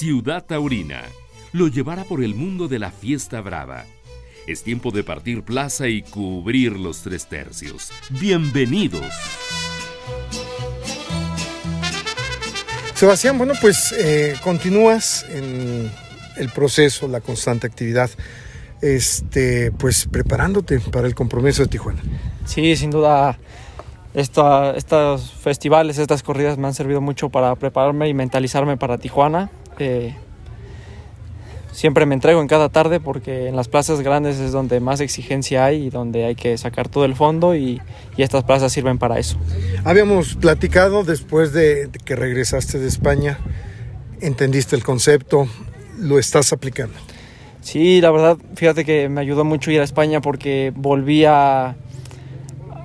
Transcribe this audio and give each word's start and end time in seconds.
Ciudad 0.00 0.42
Taurina 0.46 1.02
lo 1.52 1.68
llevará 1.68 2.04
por 2.04 2.24
el 2.24 2.34
mundo 2.34 2.68
de 2.68 2.78
la 2.78 2.90
fiesta 2.90 3.42
brava. 3.42 3.84
Es 4.46 4.62
tiempo 4.62 4.92
de 4.92 5.04
partir 5.04 5.42
plaza 5.42 5.88
y 5.88 6.00
cubrir 6.00 6.72
los 6.72 7.02
tres 7.02 7.26
tercios. 7.26 7.90
Bienvenidos. 8.08 9.12
Sebastián, 12.94 13.36
bueno, 13.36 13.52
pues 13.60 13.92
eh, 13.92 14.36
continúas 14.42 15.26
en 15.28 15.90
el 16.38 16.48
proceso, 16.48 17.06
la 17.06 17.20
constante 17.20 17.66
actividad, 17.66 18.08
este, 18.80 19.70
pues 19.70 20.06
preparándote 20.10 20.80
para 20.80 21.08
el 21.08 21.14
compromiso 21.14 21.64
de 21.64 21.68
Tijuana. 21.68 22.00
Sí, 22.46 22.74
sin 22.74 22.90
duda, 22.90 23.38
estos 24.14 25.30
festivales, 25.32 25.98
estas 25.98 26.22
corridas 26.22 26.56
me 26.56 26.68
han 26.68 26.74
servido 26.74 27.02
mucho 27.02 27.28
para 27.28 27.54
prepararme 27.54 28.08
y 28.08 28.14
mentalizarme 28.14 28.78
para 28.78 28.96
Tijuana. 28.96 29.50
Eh, 29.80 30.14
siempre 31.72 32.04
me 32.04 32.14
entrego 32.14 32.42
en 32.42 32.48
cada 32.48 32.68
tarde 32.68 33.00
porque 33.00 33.48
en 33.48 33.56
las 33.56 33.68
plazas 33.68 34.02
grandes 34.02 34.38
es 34.38 34.52
donde 34.52 34.80
más 34.80 35.00
exigencia 35.00 35.64
hay 35.64 35.86
y 35.86 35.90
donde 35.90 36.26
hay 36.26 36.34
que 36.34 36.58
sacar 36.58 36.88
todo 36.88 37.04
el 37.04 37.14
fondo 37.14 37.54
y, 37.54 37.80
estas 38.18 38.44
plazas 38.44 38.70
sirven 38.70 38.98
para 38.98 39.18
eso. 39.18 39.38
Habíamos 39.82 40.34
platicado 40.34 41.04
después 41.04 41.54
de 41.54 41.88
que 42.04 42.16
regresaste 42.16 42.78
de 42.78 42.86
España, 42.86 43.38
entendiste 44.20 44.76
el 44.76 44.84
concepto, 44.84 45.48
lo 45.98 46.18
estás 46.18 46.52
aplicando. 46.52 46.92
Sí, 47.62 48.02
la 48.02 48.10
verdad, 48.10 48.36
fíjate 48.56 48.84
que 48.84 49.08
me 49.08 49.22
ayudó 49.22 49.46
mucho 49.46 49.70
ir 49.70 49.80
a 49.80 49.84
España 49.84 50.20
porque 50.20 50.70
volví 50.76 51.24
a, 51.24 51.76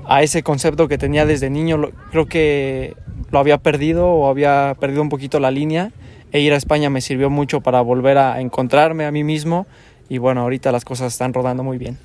a 0.07 0.23
ese 0.23 0.41
concepto 0.41 0.87
que 0.87 0.97
tenía 0.97 1.25
desde 1.25 1.49
niño. 1.49 1.91
Creo 2.11 2.27
que 2.27 2.95
lo 3.29 3.39
había 3.39 3.57
perdido 3.57 4.07
o 4.07 4.29
había 4.29 4.77
perdido 4.79 5.01
un 5.01 5.09
poquito 5.09 5.41
la 5.41 5.51
línea 5.51 5.91
e 6.35 6.41
ir 6.41 6.51
a 6.51 6.57
España 6.57 6.89
me 6.89 6.99
sirvió 6.99 7.29
mucho 7.29 7.61
para 7.61 7.79
volver 7.79 8.17
a 8.17 8.41
encontrarme 8.41 9.05
a 9.05 9.11
mí 9.11 9.23
mismo 9.23 9.67
y 10.09 10.17
bueno, 10.17 10.41
ahorita 10.41 10.69
las 10.73 10.83
cosas 10.83 11.13
están 11.13 11.33
rodando 11.33 11.63
muy 11.63 11.77
bien. 11.77 11.97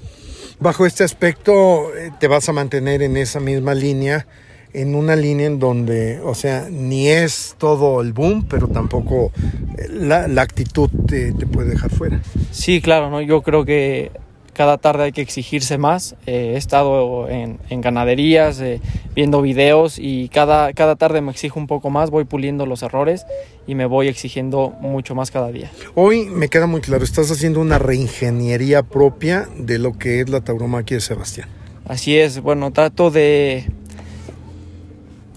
Bajo 0.60 0.86
este 0.86 1.02
aspecto, 1.02 1.92
eh, 1.96 2.12
te 2.20 2.28
vas 2.28 2.48
a 2.48 2.52
mantener 2.52 3.02
en 3.02 3.16
esa 3.16 3.40
misma 3.40 3.74
línea, 3.74 4.28
en 4.72 4.94
una 4.94 5.16
línea 5.16 5.48
en 5.48 5.58
donde, 5.58 6.20
o 6.20 6.36
sea, 6.36 6.68
ni 6.70 7.08
es 7.08 7.56
todo 7.58 8.00
el 8.00 8.12
boom, 8.12 8.46
pero 8.48 8.68
tampoco 8.68 9.32
eh, 9.76 9.88
la, 9.90 10.42
actitud 10.42 10.88
te, 11.08 11.32
te, 11.32 11.46
puede 11.46 11.70
dejar 11.70 11.90
fuera. 11.90 12.20
Sí, 12.52 12.80
claro, 12.80 13.10
¿no? 13.10 13.20
yo 13.22 13.42
creo 13.42 13.64
que 13.64 14.12
cada 14.60 14.76
tarde 14.76 15.04
hay 15.04 15.12
que 15.12 15.22
exigirse 15.22 15.78
más. 15.78 16.16
Eh, 16.26 16.52
he 16.52 16.56
estado 16.58 17.30
en, 17.30 17.58
ganaderías, 17.80 18.60
eh, 18.60 18.82
viendo 19.14 19.40
videos 19.40 19.98
y 19.98 20.28
cada, 20.28 20.74
cada 20.74 20.96
tarde 20.96 21.22
me 21.22 21.30
exijo 21.30 21.58
un 21.58 21.66
poco 21.66 21.88
más, 21.88 22.10
voy 22.10 22.24
puliendo 22.24 22.66
los 22.66 22.82
errores 22.82 23.24
y 23.66 23.74
me 23.74 23.86
voy 23.86 24.08
exigiendo 24.08 24.74
mucho 24.82 25.14
más 25.14 25.30
cada 25.30 25.50
día. 25.50 25.70
Hoy 25.94 26.26
me 26.26 26.48
queda 26.48 26.66
muy 26.66 26.82
claro, 26.82 27.04
estás 27.04 27.30
haciendo 27.30 27.58
una 27.58 27.78
reingeniería 27.78 28.82
propia 28.82 29.48
de 29.56 29.78
lo 29.78 29.96
que 29.96 30.20
es 30.20 30.28
la 30.28 30.42
tauromaquia 30.42 30.98
de 30.98 31.00
Sebastián. 31.00 31.48
Así 31.88 32.18
es, 32.18 32.42
bueno, 32.42 32.70
trato 32.70 33.10
de, 33.10 33.64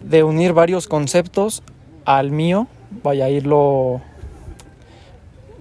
de 0.03 0.23
unir 0.23 0.51
varios 0.51 0.89
conceptos 0.89 1.63
al 2.03 2.31
mío, 2.31 2.67
vaya 3.01 3.23
a 3.23 3.29
irlo 3.29 4.01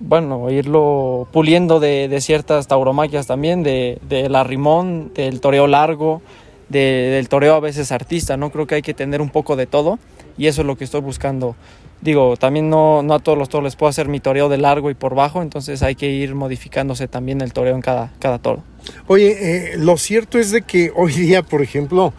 bueno, 0.03 0.51
irlo 0.51 1.29
puliendo 1.33 1.81
de, 1.81 2.19
ciertas 2.21 2.67
tauromaquias 2.67 3.27
también, 3.27 3.63
de, 3.63 3.99
del 4.09 4.35
arrimón, 4.35 5.13
del 5.15 5.41
toreo 5.41 5.67
largo, 5.67 6.23
del 6.69 7.29
toreo 7.29 7.55
a 7.55 7.61
veces 7.61 7.93
artista, 7.93 8.37
¿no? 8.37 8.51
Creo 8.51 8.67
que 8.67 8.77
hay 8.77 8.83
que 8.83 8.95
tener 8.95 9.21
un 9.21 9.31
poco 9.31 9.57
de 9.57 9.67
todo 9.67 9.99
y 10.37 10.47
eso 10.47 10.63
es 10.63 10.67
lo 10.67 10.77
que 10.77 10.85
estoy 10.85 11.01
buscando. 11.01 11.55
Digo, 12.01 12.37
también 12.37 12.69
no, 12.69 13.01
a 13.01 13.19
todos 13.21 13.39
los 13.39 13.49
toros 13.49 13.65
les 13.65 13.77
puedo 13.77 13.89
hacer 13.89 14.09
mi 14.09 14.19
toreo 14.19 14.49
de 14.49 14.59
largo 14.59 14.91
y 14.91 14.95
por 14.95 15.15
bajo, 15.15 15.41
entonces 15.41 15.83
hay 15.85 15.95
que 15.95 16.09
ir 16.09 16.35
modificándose 16.35 17.07
también 17.07 17.41
el 17.41 17.53
toreo 17.53 17.77
en 17.77 17.83
cada, 17.83 18.13
cada 18.19 18.39
toro. 18.39 18.65
Oye, 19.07 19.75
eh, 19.75 19.77
lo 19.79 19.97
cierto 19.97 20.41
es 20.41 20.51
de 20.51 20.63
que 20.63 20.91
hoy 20.97 21.13
día, 21.13 21.45
por 21.45 21.63
ejemplo, 21.63 22.13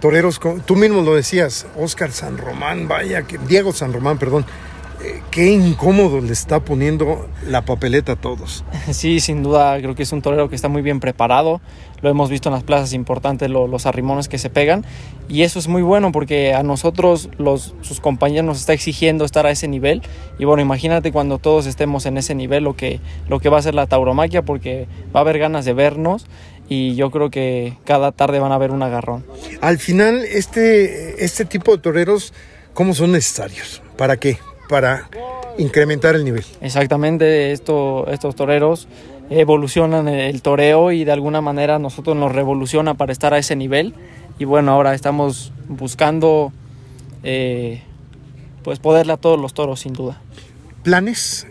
toreros, 0.00 0.40
tú 0.66 0.74
mismo 0.74 1.02
lo 1.02 1.14
decías, 1.14 1.66
Oscar 1.78 2.10
San 2.10 2.36
Román, 2.36 2.88
vaya, 2.88 3.22
que 3.22 3.38
Diego 3.38 3.72
San 3.72 3.92
Román, 3.92 4.18
perdón, 4.18 4.44
qué 5.30 5.50
incómodo 5.52 6.20
le 6.20 6.32
está 6.32 6.60
poniendo 6.60 7.28
la 7.46 7.64
papeleta 7.64 8.12
a 8.12 8.16
todos. 8.16 8.64
Sí, 8.92 9.20
sin 9.20 9.42
duda, 9.42 9.78
creo 9.78 9.94
que 9.94 10.02
es 10.02 10.12
un 10.12 10.22
torero 10.22 10.48
que 10.48 10.54
está 10.54 10.68
muy 10.68 10.82
bien 10.82 11.00
preparado. 11.00 11.60
Lo 12.02 12.10
hemos 12.10 12.30
visto 12.30 12.48
en 12.48 12.54
las 12.54 12.64
plazas 12.64 12.92
importantes, 12.92 13.48
los 13.48 13.86
arrimones 13.86 14.28
que 14.28 14.38
se 14.38 14.50
pegan. 14.50 14.84
Y 15.28 15.42
eso 15.42 15.58
es 15.58 15.68
muy 15.68 15.82
bueno 15.82 16.12
porque 16.12 16.52
a 16.52 16.62
nosotros, 16.62 17.30
los, 17.38 17.74
sus 17.80 18.00
compañeros, 18.00 18.44
nos 18.44 18.58
está 18.58 18.72
exigiendo 18.72 19.24
estar 19.24 19.46
a 19.46 19.50
ese 19.50 19.68
nivel. 19.68 20.02
Y 20.38 20.44
bueno, 20.44 20.62
imagínate 20.62 21.12
cuando 21.12 21.38
todos 21.38 21.66
estemos 21.66 22.06
en 22.06 22.18
ese 22.18 22.34
nivel, 22.34 22.64
lo 22.64 22.76
que, 22.76 23.00
lo 23.28 23.40
que 23.40 23.48
va 23.48 23.58
a 23.58 23.62
ser 23.62 23.74
la 23.74 23.86
tauromaquia, 23.86 24.42
porque 24.42 24.88
va 25.14 25.20
a 25.20 25.22
haber 25.22 25.38
ganas 25.38 25.64
de 25.64 25.72
vernos 25.72 26.26
y 26.68 26.94
yo 26.94 27.10
creo 27.10 27.30
que 27.30 27.78
cada 27.84 28.12
tarde 28.12 28.40
van 28.40 28.52
a 28.52 28.56
haber 28.56 28.70
un 28.70 28.82
agarrón. 28.82 29.24
Al 29.60 29.78
final, 29.78 30.24
este, 30.24 31.24
este 31.24 31.44
tipo 31.44 31.72
de 31.72 31.78
toreros, 31.78 32.32
¿cómo 32.74 32.94
son 32.94 33.12
necesarios? 33.12 33.82
¿Para 33.96 34.16
qué? 34.16 34.38
Para 34.72 35.06
incrementar 35.58 36.14
el 36.14 36.24
nivel. 36.24 36.46
Exactamente, 36.62 37.52
esto, 37.52 38.06
estos 38.08 38.34
toreros 38.34 38.88
evolucionan 39.28 40.08
el 40.08 40.40
toreo 40.40 40.92
y 40.92 41.04
de 41.04 41.12
alguna 41.12 41.42
manera 41.42 41.78
nosotros 41.78 42.16
nos 42.16 42.32
revoluciona 42.32 42.94
para 42.94 43.12
estar 43.12 43.34
a 43.34 43.38
ese 43.38 43.54
nivel 43.54 43.92
y 44.38 44.46
bueno, 44.46 44.72
ahora 44.72 44.94
estamos 44.94 45.52
buscando 45.68 46.52
eh, 47.22 47.82
pues 48.62 48.78
poderle 48.78 49.12
a 49.12 49.18
todos 49.18 49.38
los 49.38 49.52
toros 49.52 49.80
sin 49.80 49.92
duda. 49.92 50.22
¿Planes? 50.82 51.46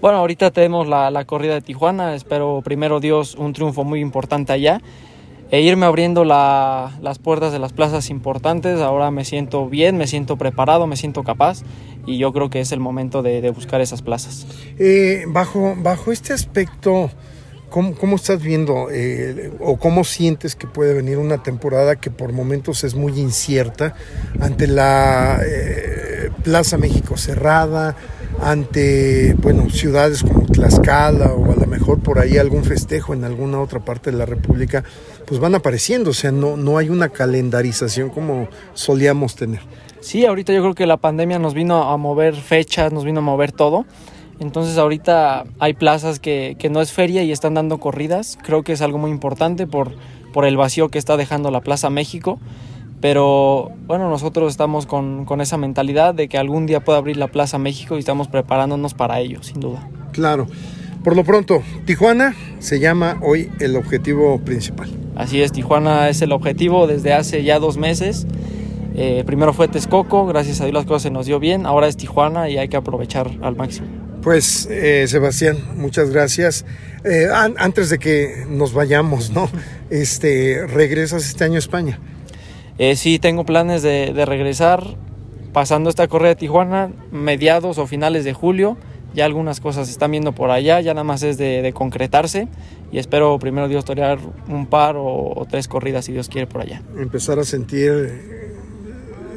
Bueno, 0.00 0.16
ahorita 0.16 0.50
tenemos 0.50 0.88
la, 0.88 1.10
la 1.10 1.26
corrida 1.26 1.52
de 1.52 1.60
Tijuana, 1.60 2.14
espero 2.14 2.62
primero 2.64 3.00
Dios 3.00 3.34
un 3.34 3.52
triunfo 3.52 3.84
muy 3.84 4.00
importante 4.00 4.54
allá 4.54 4.80
e 5.50 5.60
irme 5.60 5.86
abriendo 5.86 6.24
las 6.24 7.18
puertas 7.18 7.52
de 7.52 7.58
las 7.58 7.72
plazas 7.72 8.10
importantes. 8.10 8.80
Ahora 8.80 9.10
me 9.10 9.24
siento 9.24 9.68
bien, 9.68 9.96
me 9.96 10.06
siento 10.06 10.36
preparado, 10.36 10.86
me 10.86 10.96
siento 10.96 11.24
capaz 11.24 11.62
y 12.06 12.18
yo 12.18 12.32
creo 12.32 12.50
que 12.50 12.60
es 12.60 12.72
el 12.72 12.80
momento 12.80 13.22
de, 13.22 13.48
buscar 13.50 13.80
esas 13.80 14.02
plazas. 14.02 14.46
Eh, 14.78 15.24
bajo, 15.28 15.74
bajo 15.76 16.12
este 16.12 16.32
aspecto, 16.32 17.10
¿cómo, 17.68 18.16
estás 18.16 18.42
viendo 18.42 18.88
eh, 18.90 19.52
o 19.60 19.76
cómo 19.76 20.04
sientes 20.04 20.54
que 20.54 20.66
puede 20.66 20.94
venir 20.94 21.18
una 21.18 21.42
temporada 21.42 21.96
que 21.96 22.10
por 22.10 22.32
momentos 22.32 22.84
es 22.84 22.94
muy 22.94 23.18
incierta 23.18 23.94
ante 24.40 24.66
la 24.66 25.40
eh, 25.44 26.30
Plaza 26.44 26.78
México 26.78 27.16
cerrada? 27.16 27.96
ante 28.42 29.34
bueno, 29.34 29.68
ciudades 29.70 30.22
como 30.22 30.46
Tlaxcala 30.46 31.32
o 31.32 31.52
a 31.52 31.56
lo 31.56 31.66
mejor 31.66 32.00
por 32.00 32.18
ahí 32.18 32.38
algún 32.38 32.64
festejo 32.64 33.12
en 33.12 33.24
alguna 33.24 33.60
otra 33.60 33.80
parte 33.80 34.10
de 34.10 34.16
la 34.16 34.26
República, 34.26 34.84
pues 35.30 35.40
van 35.40 35.54
apareciendo, 35.54 36.10
o 36.10 36.12
sea, 36.12 36.32
no, 36.32 36.56
no 36.56 36.76
hay 36.76 36.90
una 36.90 37.08
calendarización 37.08 38.10
como 38.10 38.48
solíamos 38.74 39.36
tener. 39.36 39.60
Sí, 40.00 40.26
ahorita 40.26 40.52
yo 40.52 40.60
creo 40.60 40.74
que 40.74 40.86
la 40.86 40.96
pandemia 40.96 41.38
nos 41.38 41.54
vino 41.54 41.84
a 41.84 41.96
mover 41.96 42.34
fechas, 42.34 42.92
nos 42.92 43.04
vino 43.04 43.20
a 43.20 43.22
mover 43.22 43.52
todo. 43.52 43.86
Entonces 44.40 44.76
ahorita 44.76 45.44
hay 45.60 45.74
plazas 45.74 46.18
que, 46.18 46.56
que 46.58 46.68
no 46.68 46.80
es 46.80 46.90
feria 46.90 47.22
y 47.22 47.30
están 47.30 47.54
dando 47.54 47.78
corridas. 47.78 48.38
Creo 48.42 48.64
que 48.64 48.72
es 48.72 48.82
algo 48.82 48.98
muy 48.98 49.12
importante 49.12 49.68
por, 49.68 49.92
por 50.32 50.46
el 50.46 50.56
vacío 50.56 50.88
que 50.88 50.98
está 50.98 51.16
dejando 51.16 51.52
la 51.52 51.60
Plaza 51.60 51.90
México. 51.90 52.40
Pero 53.00 53.70
bueno, 53.86 54.10
nosotros 54.10 54.50
estamos 54.50 54.86
con, 54.86 55.26
esa 55.40 55.58
mentalidad 55.58 56.12
de 56.12 56.28
que 56.28 56.38
algún 56.38 56.66
día 56.66 56.80
pueda 56.80 56.98
abrir 56.98 57.16
la 57.16 57.28
Plaza 57.28 57.56
México 57.58 57.94
y 57.94 58.00
estamos 58.00 58.26
preparándonos 58.26 58.94
para 58.94 59.20
ello, 59.20 59.44
sin 59.44 59.60
duda. 59.60 59.88
Claro. 60.12 60.48
Por 61.04 61.14
lo 61.14 61.22
pronto, 61.22 61.62
Tijuana 61.86 62.34
se 62.58 62.80
llama 62.80 63.18
hoy 63.22 63.48
el 63.60 63.76
objetivo 63.76 64.40
principal. 64.40 64.99
Así 65.20 65.42
es, 65.42 65.52
Tijuana 65.52 66.08
es 66.08 66.22
el 66.22 66.32
objetivo 66.32 66.86
desde 66.86 67.12
hace 67.12 67.44
ya 67.44 67.58
dos 67.58 67.76
meses. 67.76 68.26
Eh, 68.96 69.22
primero 69.26 69.52
fue 69.52 69.68
Texcoco, 69.68 70.24
gracias 70.24 70.62
a 70.62 70.64
Dios 70.64 70.74
las 70.74 70.86
cosas 70.86 71.02
se 71.02 71.10
nos 71.10 71.26
dio 71.26 71.38
bien, 71.38 71.66
ahora 71.66 71.88
es 71.88 71.98
Tijuana 71.98 72.48
y 72.48 72.56
hay 72.56 72.68
que 72.68 72.78
aprovechar 72.78 73.30
al 73.42 73.54
máximo. 73.54 73.86
Pues 74.22 74.66
eh, 74.70 75.04
Sebastián, 75.08 75.58
muchas 75.76 76.08
gracias. 76.08 76.64
Eh, 77.04 77.28
antes 77.32 77.90
de 77.90 77.98
que 77.98 78.46
nos 78.48 78.72
vayamos, 78.72 79.30
¿no? 79.30 79.50
Este, 79.90 80.66
regresas 80.66 81.26
este 81.26 81.44
año 81.44 81.56
a 81.56 81.58
España. 81.58 81.98
Eh, 82.78 82.96
sí, 82.96 83.18
tengo 83.18 83.44
planes 83.44 83.82
de, 83.82 84.24
regresar 84.24 84.96
pasando 85.52 85.90
esta 85.90 86.08
correa 86.08 86.30
de 86.30 86.36
Tijuana, 86.36 86.90
mediados 87.10 87.76
o 87.76 87.86
finales 87.86 88.24
de 88.24 88.32
julio. 88.32 88.78
Ya 89.14 89.24
algunas 89.24 89.60
cosas 89.60 89.86
se 89.86 89.92
están 89.92 90.10
viendo 90.10 90.32
por 90.32 90.50
allá, 90.50 90.80
ya 90.80 90.94
nada 90.94 91.04
más 91.04 91.22
es 91.22 91.36
de, 91.38 91.70
concretarse 91.74 92.48
y 92.92 92.98
espero 92.98 93.38
primero 93.38 93.68
Dios 93.68 93.84
torear 93.84 94.18
un 94.48 94.66
par 94.66 94.96
o, 94.98 95.46
tres 95.50 95.68
corridas 95.68 96.04
si 96.04 96.12
Dios 96.12 96.28
quiere 96.28 96.46
por 96.46 96.62
allá. 96.62 96.82
Empezar 96.96 97.38
a 97.38 97.44
sentir 97.44 97.90
eh, 97.90 98.54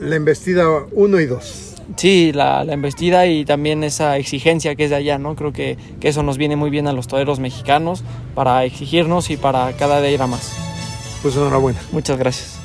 la 0.02 0.16
embestida 0.16 0.68
1 0.92 1.20
y 1.20 1.26
2. 1.26 1.70
Sí, 1.98 2.32
la, 2.34 2.64
la, 2.64 2.74
embestida 2.74 3.28
y 3.28 3.46
también 3.46 3.84
esa 3.84 4.18
exigencia 4.18 4.76
que 4.76 4.86
es 4.86 4.90
de 4.90 4.96
allá, 4.96 5.18
¿no? 5.18 5.36
Creo 5.36 5.52
que, 5.52 5.78
que 6.00 6.08
eso 6.08 6.24
nos 6.24 6.38
viene 6.38 6.56
muy 6.56 6.70
bien 6.70 6.88
a 6.88 6.94
los 6.94 7.08
toreros 7.08 7.40
mexicanos 7.40 8.04
para 8.36 8.64
exigirnos 8.64 9.30
y 9.30 9.38
para 9.38 9.74
cada 9.74 10.02
día 10.02 10.12
ir 10.12 10.22
a 10.22 10.28
más. 10.28 10.56
Pues 11.22 11.36
enhorabuena. 11.36 11.80
Muchas 11.92 12.18
gracias. 12.18 12.60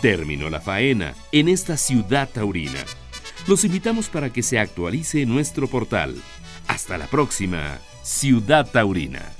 Terminó 0.00 0.50
la 0.50 0.60
faena 0.60 1.14
en 1.32 1.48
esta 1.48 1.76
ciudad 1.76 2.28
taurina. 2.32 2.84
Los 3.46 3.64
invitamos 3.64 4.08
para 4.08 4.30
que 4.32 4.42
se 4.42 4.58
actualice 4.58 5.24
nuestro 5.26 5.68
portal. 5.68 6.14
Hasta 6.76 6.98
la 6.98 7.06
próxima, 7.06 7.78
Ciudad 8.02 8.70
Taurina. 8.70 9.32